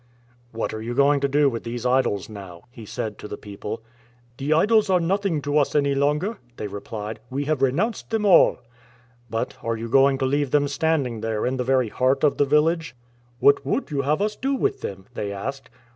"What 0.51 0.73
are 0.73 0.81
you 0.81 0.95
going 0.95 1.19
to 1.19 1.27
do 1.27 1.47
with 1.47 1.63
these 1.63 1.85
idols 1.85 2.27
now?"" 2.27 2.63
he 2.71 2.87
said 2.87 3.19
to 3.19 3.27
the 3.27 3.37
people. 3.37 3.83
"The 4.37 4.51
idols 4.51 4.89
are 4.89 4.99
nothing 4.99 5.43
to 5.43 5.59
us 5.59 5.75
any 5.75 5.93
longer,"*' 5.93 6.39
they 6.57 6.65
replied;" 6.65 7.19
we 7.29 7.45
have 7.45 7.61
renounced 7.61 8.09
them 8.09 8.25
all." 8.25 8.57
"But 9.29 9.57
are 9.61 9.77
you 9.77 9.87
gohig 9.87 10.17
to 10.17 10.25
leave 10.25 10.49
them 10.49 10.67
standing 10.67 11.21
there 11.21 11.45
in 11.45 11.57
the 11.57 11.63
very 11.63 11.89
heart 11.89 12.23
of 12.23 12.37
the 12.37 12.45
village?"" 12.45 12.95
What 13.39 13.63
would 13.63 13.91
you 13.91 14.01
have 14.01 14.23
us 14.23 14.35
do 14.35 14.55
with 14.55 14.81
them?" 14.81 15.05
they 15.13 15.31
asked. 15.31 15.69